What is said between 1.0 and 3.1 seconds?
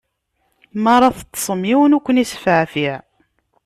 teṭṭṣem, yiwen ur kwen-isfeɛfiɛ.